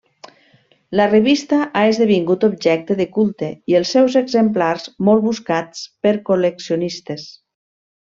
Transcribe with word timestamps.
La 0.99 1.03
revista 1.09 1.57
ha 1.65 1.83
esdevingut 1.89 2.45
objecte 2.47 2.97
de 3.01 3.07
culte 3.17 3.49
i 3.73 3.77
els 3.81 3.91
seus 3.97 4.15
exemplars 4.25 4.87
molt 5.11 5.27
buscats 5.31 5.85
per 6.07 6.15
col·leccionistes. 6.31 7.29